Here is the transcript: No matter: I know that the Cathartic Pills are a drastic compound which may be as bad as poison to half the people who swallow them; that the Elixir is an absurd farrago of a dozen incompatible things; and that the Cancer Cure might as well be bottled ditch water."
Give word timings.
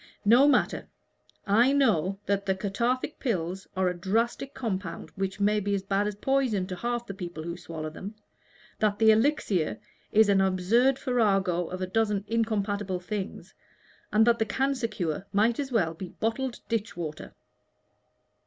No 0.25 0.47
matter: 0.47 0.87
I 1.45 1.71
know 1.73 2.17
that 2.25 2.47
the 2.47 2.55
Cathartic 2.55 3.19
Pills 3.19 3.67
are 3.77 3.87
a 3.87 3.93
drastic 3.93 4.55
compound 4.55 5.11
which 5.11 5.39
may 5.39 5.59
be 5.59 5.75
as 5.75 5.83
bad 5.83 6.07
as 6.07 6.15
poison 6.15 6.65
to 6.65 6.75
half 6.75 7.05
the 7.05 7.13
people 7.13 7.43
who 7.43 7.55
swallow 7.55 7.91
them; 7.91 8.15
that 8.79 8.97
the 8.97 9.11
Elixir 9.11 9.79
is 10.11 10.27
an 10.27 10.41
absurd 10.41 10.97
farrago 10.97 11.67
of 11.67 11.83
a 11.83 11.85
dozen 11.85 12.25
incompatible 12.27 12.99
things; 12.99 13.53
and 14.11 14.25
that 14.25 14.39
the 14.39 14.45
Cancer 14.47 14.87
Cure 14.87 15.27
might 15.31 15.59
as 15.59 15.71
well 15.71 15.93
be 15.93 16.09
bottled 16.09 16.61
ditch 16.67 16.97
water." 16.97 17.35